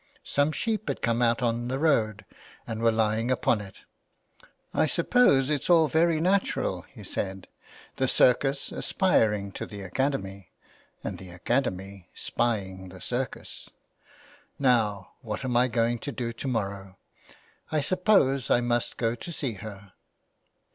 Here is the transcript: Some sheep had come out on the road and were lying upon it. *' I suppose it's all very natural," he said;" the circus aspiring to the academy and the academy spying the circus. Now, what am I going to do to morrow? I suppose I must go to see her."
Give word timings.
Some 0.23 0.51
sheep 0.51 0.87
had 0.89 1.03
come 1.03 1.21
out 1.21 1.43
on 1.43 1.67
the 1.67 1.77
road 1.77 2.25
and 2.65 2.81
were 2.81 2.91
lying 2.91 3.29
upon 3.29 3.61
it. 3.61 3.83
*' 4.31 4.45
I 4.73 4.87
suppose 4.87 5.51
it's 5.51 5.69
all 5.69 5.87
very 5.87 6.19
natural," 6.19 6.81
he 6.91 7.03
said;" 7.03 7.47
the 7.97 8.07
circus 8.07 8.71
aspiring 8.71 9.51
to 9.51 9.67
the 9.67 9.81
academy 9.83 10.49
and 11.03 11.19
the 11.19 11.29
academy 11.29 12.09
spying 12.15 12.89
the 12.89 12.99
circus. 12.99 13.69
Now, 14.57 15.11
what 15.21 15.45
am 15.45 15.55
I 15.55 15.67
going 15.67 15.99
to 15.99 16.11
do 16.11 16.33
to 16.33 16.47
morrow? 16.47 16.97
I 17.71 17.79
suppose 17.79 18.49
I 18.49 18.59
must 18.59 18.97
go 18.97 19.13
to 19.13 19.31
see 19.31 19.53
her." 19.61 19.93